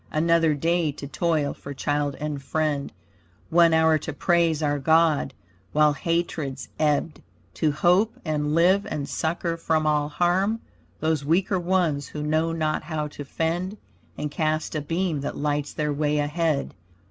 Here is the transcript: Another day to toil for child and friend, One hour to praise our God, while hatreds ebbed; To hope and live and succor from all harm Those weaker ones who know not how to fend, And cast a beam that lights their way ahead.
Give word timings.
Another 0.11 0.55
day 0.55 0.91
to 0.93 1.05
toil 1.07 1.53
for 1.53 1.75
child 1.75 2.15
and 2.15 2.41
friend, 2.41 2.91
One 3.51 3.71
hour 3.71 3.99
to 3.99 4.11
praise 4.11 4.63
our 4.63 4.79
God, 4.79 5.35
while 5.73 5.93
hatreds 5.93 6.69
ebbed; 6.79 7.21
To 7.53 7.71
hope 7.71 8.15
and 8.25 8.55
live 8.55 8.87
and 8.87 9.07
succor 9.07 9.57
from 9.57 9.85
all 9.85 10.09
harm 10.09 10.59
Those 11.01 11.23
weaker 11.23 11.59
ones 11.59 12.07
who 12.07 12.23
know 12.23 12.51
not 12.51 12.81
how 12.85 13.09
to 13.09 13.23
fend, 13.23 13.77
And 14.17 14.31
cast 14.31 14.73
a 14.73 14.81
beam 14.81 15.21
that 15.21 15.37
lights 15.37 15.71
their 15.71 15.93
way 15.93 16.17
ahead. 16.17 16.73